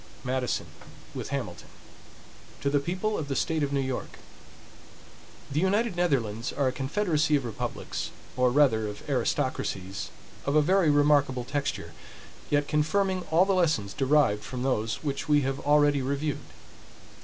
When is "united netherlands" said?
5.59-6.51